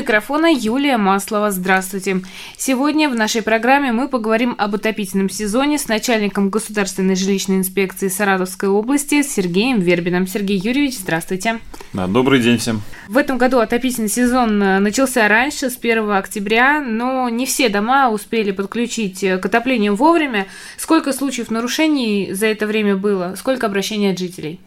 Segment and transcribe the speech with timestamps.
[0.00, 1.50] Микрофона Юлия Маслова.
[1.50, 2.22] Здравствуйте.
[2.56, 8.70] Сегодня в нашей программе мы поговорим об отопительном сезоне с начальником Государственной жилищной инспекции Саратовской
[8.70, 10.26] области Сергеем Вербиным.
[10.26, 11.58] Сергей Юрьевич, здравствуйте.
[11.92, 12.80] Да, добрый день всем.
[13.08, 18.08] В этом году отопительный сезон э, начался раньше, с 1 октября, но не все дома
[18.08, 20.46] успели подключить э, к отоплению вовремя.
[20.78, 23.34] Сколько случаев нарушений за это время было?
[23.36, 24.60] Сколько обращений от жителей?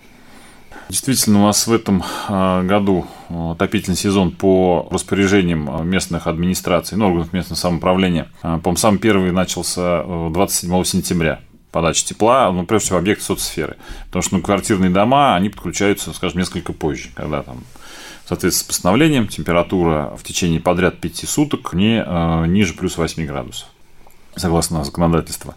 [0.90, 6.98] Действительно, у нас в этом а, году а, отопительный сезон по распоряжениям а, местных администраций,
[6.98, 8.28] ну, органов местного самоуправления.
[8.42, 11.40] По-моему, сам первый начался 27 сентября
[11.72, 13.78] подачи тепла, ну, прежде всего, объекты соцсферы.
[14.06, 17.64] Потому что ну, квартирные дома, они подключаются, скажем, несколько позже, когда там
[18.26, 22.06] в соответствии с постановлением температура в течение подряд 5 суток не
[22.48, 23.68] ниже плюс 8 градусов,
[24.36, 25.56] согласно законодательству.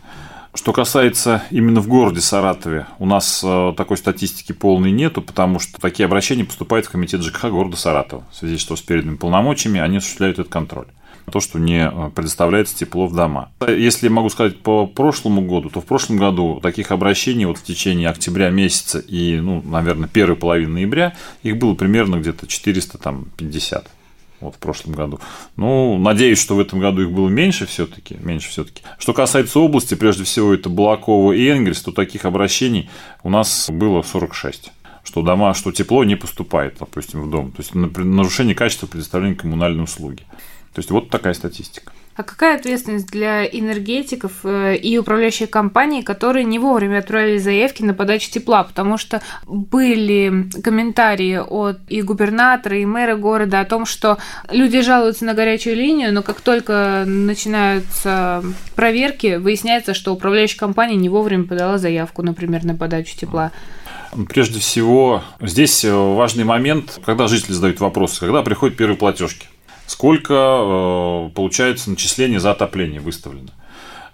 [0.57, 5.79] Что касается именно в городе Саратове, у нас э, такой статистики полной нету, потому что
[5.79, 8.25] такие обращения поступают в комитет ЖКХ города Саратова.
[8.33, 10.87] В связи с переданными полномочиями они осуществляют этот контроль
[11.31, 13.51] то, что не э, предоставляется тепло в дома.
[13.67, 18.09] Если могу сказать по прошлому году, то в прошлом году таких обращений вот в течение
[18.09, 23.91] октября месяца и, ну, наверное, первой половины ноября их было примерно где-то 450
[24.47, 25.21] вот в прошлом году.
[25.57, 28.83] Ну, надеюсь, что в этом году их было меньше все-таки, меньше все-таки.
[28.99, 32.89] Что касается области, прежде всего, это Балакова и Энгельс, то таких обращений
[33.23, 34.73] у нас было 46
[35.07, 37.53] что дома, что тепло не поступает, допустим, в дом.
[37.53, 40.25] То есть нарушение качества предоставления коммунальной услуги.
[40.75, 41.93] То есть вот такая статистика.
[42.17, 47.93] А какая ответственность для энергетиков э, и управляющих компаний, которые не вовремя отправили заявки на
[47.93, 48.65] подачу тепла?
[48.65, 54.17] Потому что были комментарии от и губернатора, и мэра города о том, что
[54.51, 58.43] люди жалуются на горячую линию, но как только начинаются
[58.75, 63.53] проверки, выясняется, что управляющая компания не вовремя подала заявку, например, на подачу тепла.
[64.31, 69.49] Прежде всего, здесь важный момент, когда жители задают вопросы, когда приходят первые платежки
[69.87, 73.51] сколько э, получается начисление за отопление выставлено.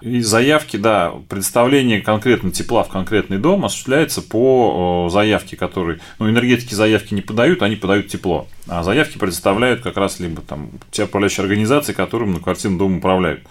[0.03, 6.29] И заявки, да, предоставление конкретно тепла в конкретный дом осуществляется по э, заявке, которые, ну,
[6.29, 11.05] энергетики заявки не подают, они подают тепло, а заявки предоставляют как раз либо там те
[11.05, 13.43] управляющие организации, которым на квартирный дом управляют.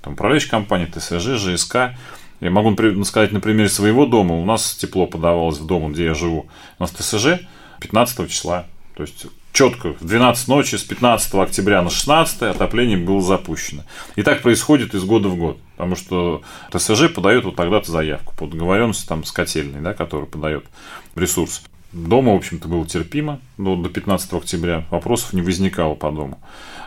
[0.00, 1.96] Там управляющая компания, ТСЖ, ЖСК.
[2.40, 4.36] Я могу сказать на примере своего дома.
[4.36, 6.46] У нас тепло подавалось в дом, где я живу.
[6.78, 7.40] У нас ТСЖ
[7.80, 8.66] 15 числа.
[8.94, 13.84] То есть четко в 12 ночи с 15 октября на 16 отопление было запущено.
[14.14, 15.58] И так происходит из года в год.
[15.76, 20.66] Потому что ТСЖ подает вот тогда-то заявку по договоренности там, с котельной, да, который подает
[21.14, 21.62] ресурс.
[21.92, 24.84] Дома, в общем-то, было терпимо до, до 15 октября.
[24.90, 26.38] Вопросов не возникало по дому.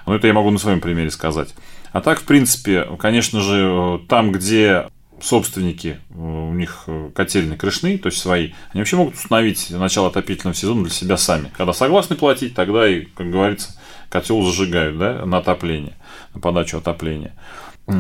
[0.06, 1.56] Но это я могу на своем примере сказать.
[1.91, 4.90] А так, в принципе, конечно же, там, где
[5.22, 10.07] собственники, э, у них э, котельные крышные, то есть свои, они вообще могут установить начало
[10.07, 11.52] отопительного сезона для себя сами.
[11.56, 13.75] Когда согласны платить, тогда и, как говорится,
[14.09, 15.97] котел зажигают да, на отопление,
[16.34, 17.34] на подачу отопления.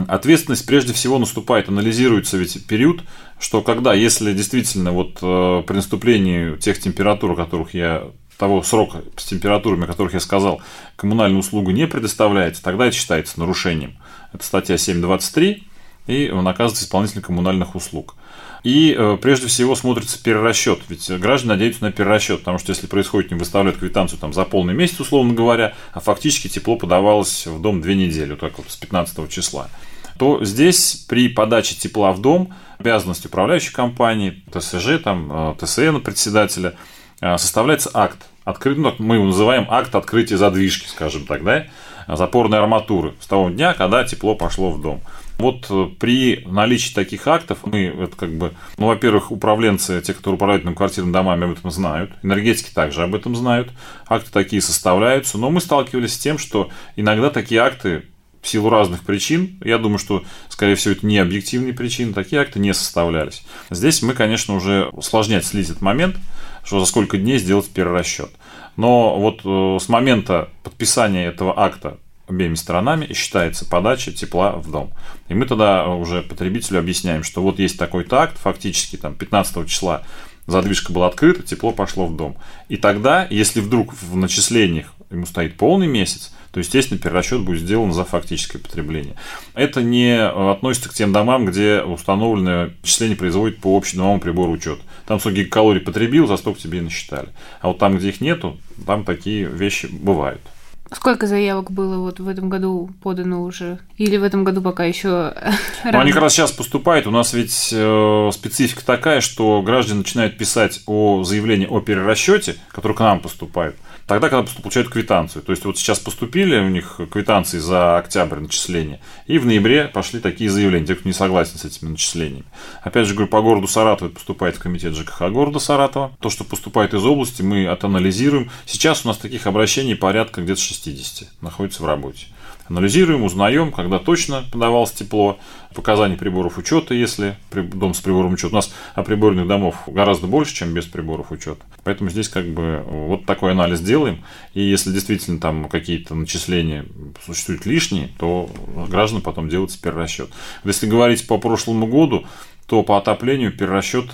[0.07, 3.01] Ответственность прежде всего наступает, анализируется ведь период,
[3.39, 9.25] что когда, если действительно вот э, при наступлении тех температур, которых я того срока с
[9.25, 10.61] температурами, о которых я сказал,
[10.95, 13.97] коммунальную услугу не предоставляется, тогда это считается нарушением.
[14.31, 15.63] Это статья 7.23
[16.09, 18.15] и наказывает исполнитель коммунальных услуг.
[18.63, 23.31] И э, прежде всего смотрится перерасчет, ведь граждане надеются на перерасчет, потому что если происходит,
[23.31, 27.79] не выставляют квитанцию там, за полный месяц, условно говоря, а фактически тепло подавалось в дом
[27.79, 29.69] две недели, вот так вот с 15 числа,
[30.17, 36.73] то здесь при подаче тепла в дом обязанность управляющей компании, ТСЖ, там, э, ТСН председателя,
[37.21, 38.17] э, составляется акт.
[38.43, 41.67] Открыт, ну, мы его называем акт открытия задвижки, скажем так, да,
[42.07, 45.01] запорной арматуры с того дня, когда тепло пошло в дом.
[45.39, 50.35] Вот э, при наличии таких актов мы, это как бы, ну, во-первых, управленцы, те, которые
[50.35, 53.71] управляют нам квартирными домами, об этом знают, энергетики также об этом знают,
[54.05, 58.03] акты такие составляются, но мы сталкивались с тем, что иногда такие акты
[58.41, 62.59] в силу разных причин, я думаю, что, скорее всего, это не объективные причины, такие акты
[62.59, 63.43] не составлялись.
[63.69, 66.17] Здесь мы, конечно, уже усложнять слить этот момент,
[66.65, 68.29] что за сколько дней сделать перерасчет.
[68.75, 71.97] Но вот э, с момента подписания этого акта
[72.29, 74.91] обеими сторонами и считается подача тепла в дом.
[75.27, 80.03] И мы тогда уже потребителю объясняем, что вот есть такой-то акт, фактически там 15 числа
[80.47, 82.37] задвижка была открыта, тепло пошло в дом.
[82.69, 87.93] И тогда, если вдруг в начислениях ему стоит полный месяц, то, естественно, перерасчет будет сделан
[87.93, 89.15] за фактическое потребление.
[89.53, 94.81] Это не относится к тем домам, где установленное числение производит по общедомовому прибору учета.
[95.05, 97.29] Там сколько гигакалорий потребил, за столько тебе и насчитали.
[97.61, 100.41] А вот там, где их нету, там такие вещи бывают.
[100.91, 103.79] Сколько заявок было вот в этом году подано уже?
[103.97, 105.33] Или в этом году пока еще
[105.83, 107.05] ну, Они как раз сейчас поступают.
[107.05, 112.93] У нас ведь э, специфика такая, что граждане начинают писать о заявлении о перерасчете, который
[112.93, 113.75] к нам поступает
[114.09, 115.43] тогда, когда получают квитанцию.
[115.43, 120.19] То есть вот сейчас поступили у них квитанции за октябрь начисления, и в ноябре пошли
[120.19, 122.45] такие заявления, те, кто не согласен с этими начислениями.
[122.81, 126.11] Опять же, говорю, по городу Саратова поступает в комитет ЖКХ города Саратова.
[126.19, 128.49] То, что поступает из области, мы отанализируем.
[128.65, 132.27] Сейчас у нас таких обращений порядка где-то 60 находится в работе.
[132.67, 135.39] Анализируем, узнаем, когда точно подавалось тепло,
[135.73, 138.53] показания приборов учета, если дом с прибором учета.
[138.53, 138.71] У нас
[139.05, 141.61] приборных домов гораздо больше, чем без приборов учета.
[141.83, 144.23] Поэтому здесь как бы вот такой анализ делаем.
[144.53, 146.85] И если действительно там какие-то начисления
[147.25, 148.49] существуют лишние, то
[148.87, 150.29] гражданам потом делается перерасчет.
[150.63, 152.27] Если говорить по прошлому году,
[152.67, 154.11] то по отоплению перерасчет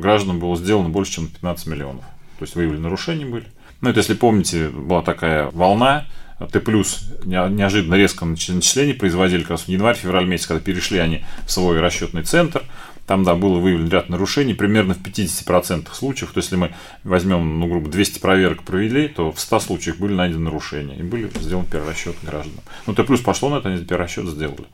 [0.00, 2.04] гражданам было сделано больше, чем 15 миллионов.
[2.38, 3.44] То есть выявлены нарушения были.
[3.80, 6.06] Ну, это если помните, была такая волна,
[6.52, 11.52] Т плюс неожиданно резко начисление производили как раз в январь-февраль месяц, когда перешли они в
[11.52, 12.62] свой расчетный центр.
[13.06, 16.30] Там, да, было выявлено ряд нарушений, примерно в 50% случаев.
[16.30, 16.72] То есть, если мы
[17.02, 21.28] возьмем, ну, грубо 200 проверок провели, то в 100 случаях были найдены нарушения и были
[21.40, 22.60] сделаны перерасчет гражданам.
[22.86, 24.66] Ну, Т плюс пошло на это, они перерасчет сделали.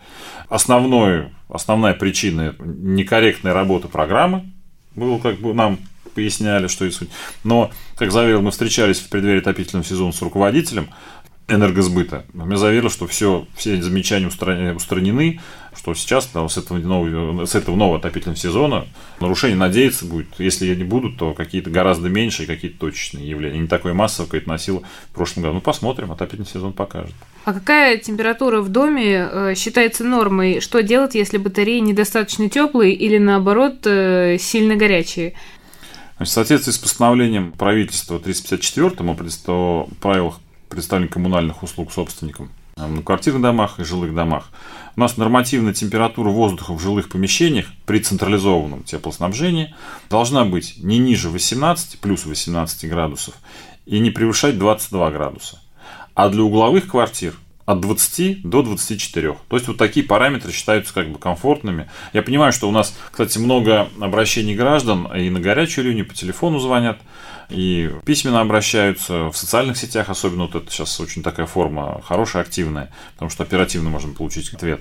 [0.50, 4.52] Основной, основная причина– некорректная работа программы.
[4.94, 5.78] Было как бы нам
[6.16, 6.90] поясняли, что и.
[7.44, 10.88] Но, как заверил, мы встречались в преддверии отопительного сезона с руководителем,
[11.48, 12.24] энергосбыта.
[12.32, 15.40] Мне заверили, что все, все замечания устранены,
[15.76, 18.86] что сейчас да, с, этого нового, с этого нового отопительного сезона
[19.20, 20.26] нарушений, надеяться, будет.
[20.38, 23.60] Если они будут, то какие-то гораздо меньше и какие-то точечные явления.
[23.60, 25.54] Не такое массовое, как это носило в прошлом году.
[25.54, 27.14] Ну, посмотрим, отопительный сезон покажет.
[27.44, 30.60] А какая температура в доме э, считается нормой?
[30.60, 35.34] Что делать, если батареи недостаточно теплые или, наоборот, э, сильно горячие?
[36.16, 39.10] Значит, в соответствии с постановлением правительства 354
[39.48, 44.50] о правилах предоставления коммунальных услуг собственникам на квартирных домах и жилых домах.
[44.96, 49.74] У нас нормативная температура воздуха в жилых помещениях при централизованном теплоснабжении
[50.10, 53.34] должна быть не ниже 18, плюс 18 градусов,
[53.84, 55.60] и не превышать 22 градуса.
[56.14, 57.34] А для угловых квартир
[57.66, 59.36] от 20 до 24.
[59.48, 61.90] То есть вот такие параметры считаются как бы комфортными.
[62.12, 66.60] Я понимаю, что у нас, кстати, много обращений граждан и на горячую линию по телефону
[66.60, 66.98] звонят
[67.50, 72.90] и письменно обращаются, в социальных сетях особенно, вот это сейчас очень такая форма хорошая, активная,
[73.14, 74.80] потому что оперативно можем получить ответ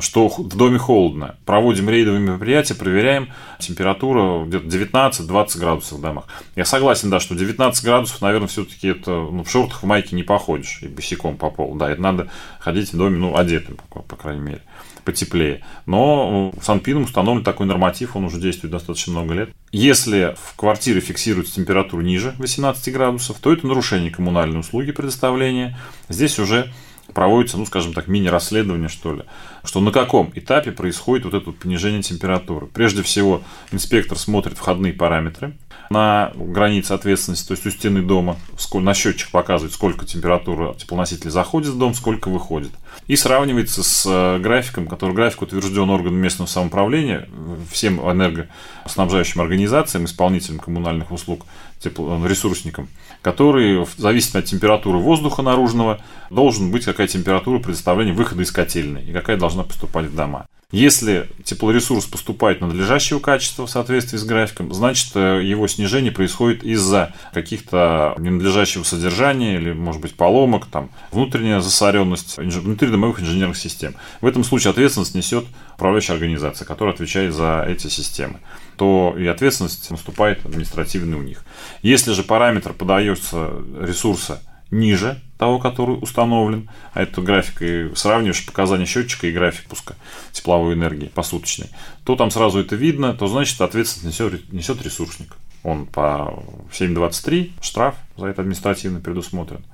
[0.00, 1.36] что в доме холодно.
[1.44, 3.28] Проводим рейдовые мероприятия, проверяем
[3.58, 6.24] температуру где-то 19-20 градусов в домах.
[6.56, 10.22] Я согласен, да, что 19 градусов, наверное, все-таки это ну, в шортах, в майке не
[10.22, 11.76] походишь и босиком по полу.
[11.76, 12.30] Да, это надо
[12.60, 14.62] ходить в доме, ну, одетым, по, по крайней мере
[15.08, 15.64] потеплее.
[15.86, 19.50] Но в Санпином установлен такой норматив, он уже действует достаточно много лет.
[19.72, 25.78] Если в квартире фиксируется температура ниже 18 градусов, то это нарушение коммунальной услуги предоставления.
[26.10, 26.70] Здесь уже
[27.14, 29.22] проводится, ну, скажем так, мини-расследование, что ли,
[29.64, 32.66] что на каком этапе происходит вот это понижение температуры.
[32.66, 35.56] Прежде всего, инспектор смотрит входные параметры
[35.90, 38.36] на границе ответственности, то есть у стены дома,
[38.74, 42.72] на счетчик показывает, сколько температура теплоноситель заходит в дом, сколько выходит.
[43.06, 47.28] И сравнивается с э, графиком, который график утвержден органом местного самоуправления,
[47.70, 51.46] всем энергоснабжающим организациям, исполнителям коммунальных услуг,
[51.84, 52.88] э, ресурсникам
[53.22, 56.00] который, в зависимости от температуры воздуха наружного,
[56.30, 60.46] должен быть какая температура предоставления выхода из котельной и какая должна поступать в дома.
[60.70, 67.14] Если теплоресурс поступает надлежащего качества в соответствии с графиком, значит э, его снижение происходит из-за
[67.32, 73.94] каких-то ненадлежащего содержания или, может быть, поломок, там, внутренняя засоренность внутридомовых инженерных систем.
[74.20, 78.40] В этом случае ответственность несет управляющая организация, которая отвечает за эти системы
[78.76, 81.44] то и ответственность наступает административная у них.
[81.82, 88.84] Если же параметр подается ресурса ниже того, который установлен, а это график, и сравниваешь показания
[88.84, 89.94] счетчика и график пуска
[90.32, 91.70] тепловой энергии посуточной,
[92.04, 95.36] то там сразу это видно, то значит ответственность несет, несет ресурсник.
[95.62, 96.42] Он по
[96.72, 99.64] 7.23 штраф за это административно предусмотрен.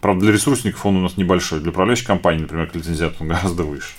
[0.00, 1.60] Правда, для ресурсников он у нас небольшой.
[1.60, 3.92] Для управляющей компании, например, к лицензиату он гораздо выше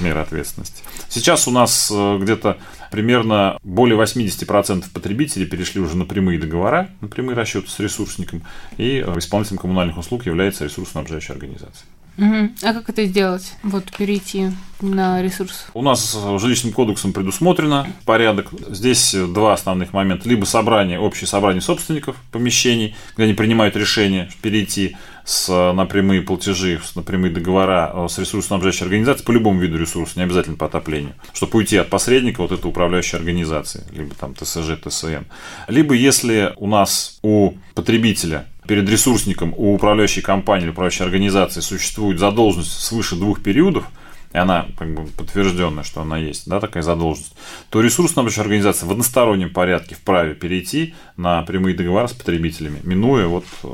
[0.00, 0.82] меры ответственности.
[1.08, 2.58] Сейчас у нас э, где-то
[2.90, 8.42] примерно более 80% потребителей перешли уже на прямые договора, на прямые расчеты с ресурсником,
[8.76, 11.86] и э, исполнителем коммунальных услуг является ресурсоснабжающая организация.
[12.18, 13.54] А как это сделать?
[13.62, 14.50] Вот перейти
[14.80, 15.66] на ресурс?
[15.74, 18.50] У нас жилищным кодексом предусмотрено порядок.
[18.68, 20.28] Здесь два основных момента.
[20.28, 26.80] Либо собрание, общее собрание собственников помещений, где они принимают решение перейти с, на прямые платежи,
[26.94, 31.14] на прямые договора э, с ресурсоснабжающей организацией по любому виду ресурса, не обязательно по отоплению,
[31.32, 35.24] чтобы уйти от посредника вот этой управляющей организации, либо там ТСЖ, ТСН.
[35.68, 42.18] Либо если у нас у потребителя перед ресурсником у управляющей компании или управляющей организации существует
[42.18, 43.84] задолженность свыше двух периодов,
[44.32, 47.34] и она как бы подтвержденная, что она есть, да, такая задолженность,
[47.70, 53.44] то ресурсно-обучающая организация в одностороннем порядке вправе перейти на прямые договоры с потребителями, минуя вот
[53.64, 53.68] э,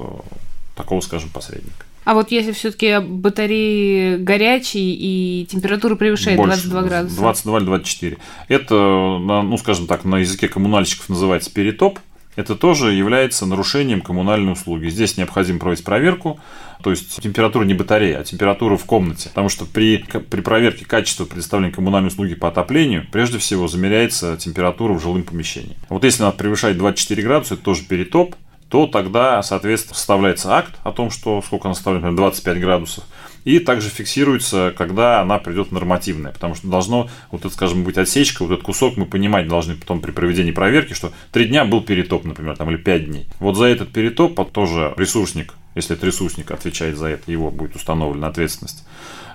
[0.74, 1.84] такого, скажем, посредника.
[2.08, 7.16] А вот если все-таки батареи горячие и температура превышает Больше, 22 градуса?
[7.16, 8.16] 22 или 24.
[8.48, 11.98] Это, ну, скажем так, на языке коммунальщиков называется перетоп.
[12.38, 14.86] Это тоже является нарушением коммунальной услуги.
[14.90, 16.38] Здесь необходимо проводить проверку,
[16.84, 19.28] то есть температура не батареи, а температура в комнате.
[19.30, 24.92] Потому что при, при проверке качества предоставления коммунальной услуги по отоплению, прежде всего замеряется температура
[24.92, 25.76] в жилом помещении.
[25.88, 28.36] Вот если она превышает 24 градуса, это тоже перетоп,
[28.68, 33.04] то тогда, соответственно, составляется акт о том, что сколько она составляет, например, 25 градусов,
[33.48, 38.42] и также фиксируется, когда она придет нормативная, потому что должно, вот это, скажем, быть отсечка,
[38.42, 42.26] вот этот кусок мы понимать должны потом при проведении проверки, что 3 дня был перетоп,
[42.26, 43.26] например, там, или 5 дней.
[43.40, 48.26] Вот за этот перетоп тоже ресурсник, если это ресурсник отвечает за это, его будет установлена
[48.26, 48.84] ответственность,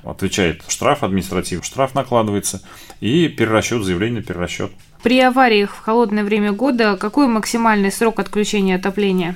[0.04, 2.62] отвечает штраф административный, штраф накладывается,
[3.00, 4.72] и перерасчет, заявление на перерасчет.
[5.02, 9.36] При авариях в холодное время года какой максимальный срок отключения отопления?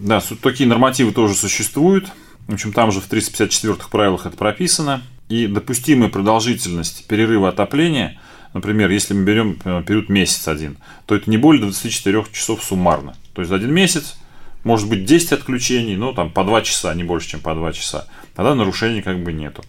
[0.00, 2.10] Да, такие нормативы тоже существуют.
[2.48, 5.02] В общем, там же в 354 правилах это прописано.
[5.28, 8.20] И допустимая продолжительность перерыва отопления,
[8.52, 13.16] например, если мы берем э, период месяц один, то это не более 24 часов суммарно.
[13.32, 14.16] То есть за один месяц
[14.64, 18.06] может быть 10 отключений, ну там по 2 часа, не больше, чем по 2 часа.
[18.34, 19.64] Тогда нарушений как бы нету.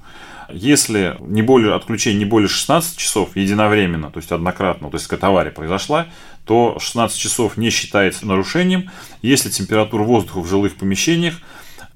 [0.50, 5.28] Если не более, отключение не более 16 часов единовременно, то есть однократно, то есть какая-то
[5.28, 6.08] авария произошла,
[6.46, 8.92] то 16 часов не считается нарушением,
[9.22, 11.36] если температура воздуха в жилых помещениях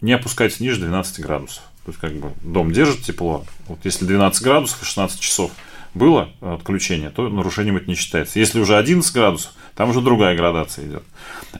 [0.02, 1.64] не опускается ниже 12 градусов.
[1.86, 3.46] То есть как бы дом держит тепло.
[3.68, 5.52] Вот если 12 градусов и 16 часов
[5.94, 8.40] было отключение, то нарушением это не считается.
[8.40, 11.04] Если уже 11 градусов, там уже другая градация идет.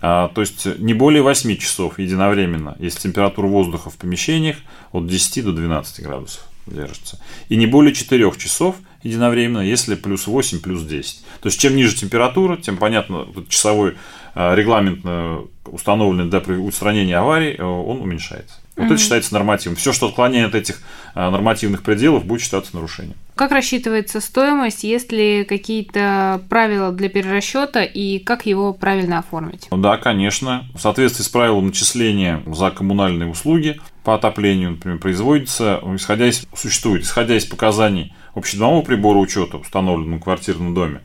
[0.02, 4.58] А, то есть не более 8 часов единовременно, если температура воздуха в помещениях
[4.92, 7.20] от 10 до 12 градусов держится.
[7.50, 11.24] И не более 4 часов единовременно, если плюс 8, плюс 10.
[11.42, 13.96] То есть, чем ниже температура, тем, понятно, часовой
[14.36, 15.06] а, регламент
[15.72, 18.56] установленный для устранения аварий, э, он уменьшается.
[18.80, 18.94] Вот mm-hmm.
[18.94, 19.76] это считается нормативом.
[19.76, 20.80] Все, что отклоняет от этих
[21.14, 23.18] а, нормативных пределов, будет считаться нарушением.
[23.36, 29.68] Как рассчитывается стоимость, есть ли какие-то правила для перерасчета и как его правильно оформить?
[29.70, 30.66] Да, конечно.
[30.74, 37.04] В соответствии с правилом начисления за коммунальные услуги по отоплению, например, производится, исходя из, существует,
[37.04, 41.02] исходя из показаний общедомового прибора учета, установленного в квартирном доме,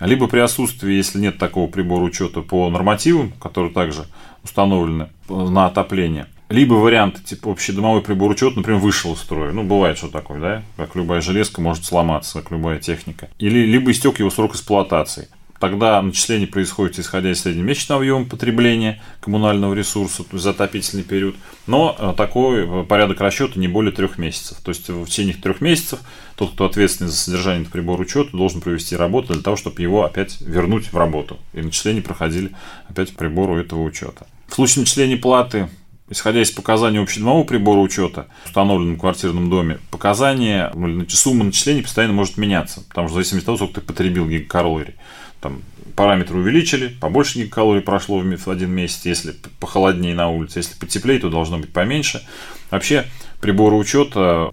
[0.00, 4.04] либо при отсутствии, если нет такого прибора учета по нормативам, которые также
[4.44, 9.52] установлены на отопление, либо варианты типа общедомовой прибор учета, например, вышел из строя.
[9.52, 10.62] Ну, бывает что такое, да?
[10.76, 13.28] Как любая железка может сломаться, как любая техника.
[13.38, 15.28] Или либо истек его срок эксплуатации.
[15.58, 21.34] Тогда начисление происходит исходя из среднемесячного объема потребления коммунального ресурса, то есть за отопительный период.
[21.66, 24.58] Но э, такой э, порядок расчета не более трех месяцев.
[24.62, 26.00] То есть в течение трех месяцев
[26.36, 30.40] тот, кто ответственный за содержание прибора учета, должен провести работу для того, чтобы его опять
[30.42, 31.38] вернуть в работу.
[31.54, 32.50] И начисления проходили
[32.88, 34.26] опять прибору этого учета.
[34.48, 35.70] В случае начисления платы
[36.08, 42.14] Исходя из показаний общедомового прибора учета, установленном в квартирном доме, показания, ну, сумма начислений постоянно
[42.14, 44.94] может меняться, потому что в зависимости от того, сколько ты потребил гигакалорий.
[45.40, 45.62] Там
[45.96, 51.28] параметры увеличили, побольше гигакалорий прошло в один месяц, если похолоднее на улице, если потеплее, то
[51.28, 52.22] должно быть поменьше.
[52.70, 53.06] Вообще,
[53.40, 54.52] приборы учета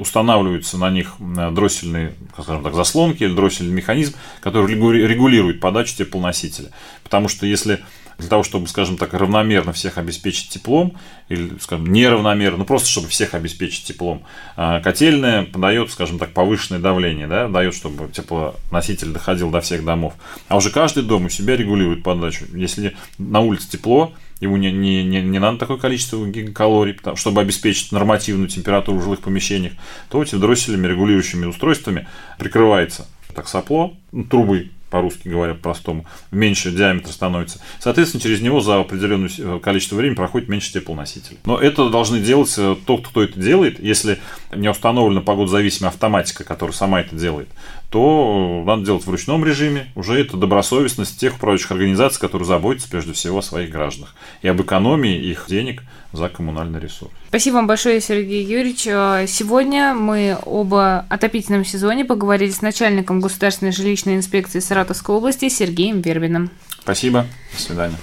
[0.00, 6.70] устанавливаются на них дроссельные, скажем так, заслонки или дроссельный механизм, который регулирует подачу теплоносителя.
[7.02, 7.80] Потому что если
[8.18, 10.96] для того, чтобы, скажем так, равномерно всех обеспечить теплом,
[11.28, 14.22] или, скажем, неравномерно, ну просто чтобы всех обеспечить теплом,
[14.56, 20.14] а, котельная подает, скажем так, повышенное давление, да, дает, чтобы теплоноситель доходил до всех домов.
[20.48, 22.44] А уже каждый дом у себя регулирует подачу.
[22.54, 27.92] Если на улице тепло, ему не, не, не, не надо такое количество гигакалорий, чтобы обеспечить
[27.92, 29.74] нормативную температуру в жилых помещениях,
[30.08, 32.08] то эти дросселями, регулирующими устройствами
[32.38, 33.94] прикрывается так сопло,
[34.30, 37.60] трубой по-русски говоря, простому, меньше диаметр становится.
[37.80, 41.38] Соответственно, через него за определенное э, количество времени проходит меньше теплоноситель.
[41.44, 43.80] Но это должны делать э, тот, кто это делает.
[43.80, 44.18] Если
[44.54, 47.48] не установлена погодозависимая автоматика, которая сама это делает,
[47.90, 49.90] то надо делать в ручном режиме.
[49.94, 54.60] Уже это добросовестность тех управляющих организаций, которые заботятся прежде всего о своих гражданах и об
[54.60, 57.12] экономии их денег за коммунальный ресурс.
[57.28, 58.86] Спасибо вам большое, Сергей Юрьевич.
[58.86, 66.00] Э, сегодня мы об отопительном сезоне поговорили с начальником Государственной жилищной инспекции Саратовской области Сергеем
[66.00, 66.50] Вербиным.
[66.80, 67.26] Спасибо.
[67.52, 67.96] До свидания.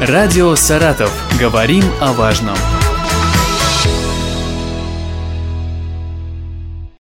[0.00, 1.12] Радио «Саратов».
[1.38, 2.56] Говорим о важном.